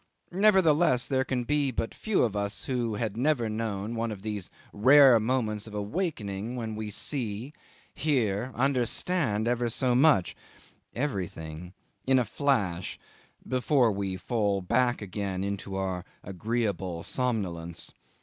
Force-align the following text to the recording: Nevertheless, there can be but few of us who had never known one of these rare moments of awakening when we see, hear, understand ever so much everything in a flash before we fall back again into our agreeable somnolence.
Nevertheless, 0.33 1.07
there 1.07 1.23
can 1.23 1.43
be 1.43 1.69
but 1.69 1.93
few 1.93 2.23
of 2.23 2.35
us 2.35 2.63
who 2.63 2.95
had 2.95 3.15
never 3.15 3.47
known 3.47 3.93
one 3.93 4.09
of 4.11 4.23
these 4.23 4.49
rare 4.73 5.19
moments 5.19 5.67
of 5.67 5.75
awakening 5.75 6.55
when 6.55 6.75
we 6.75 6.89
see, 6.89 7.53
hear, 7.93 8.51
understand 8.55 9.47
ever 9.47 9.69
so 9.69 9.93
much 9.93 10.35
everything 10.95 11.73
in 12.07 12.17
a 12.17 12.25
flash 12.25 12.97
before 13.47 13.91
we 13.91 14.17
fall 14.17 14.59
back 14.59 15.03
again 15.03 15.43
into 15.43 15.75
our 15.75 16.03
agreeable 16.23 17.03
somnolence. 17.03 17.91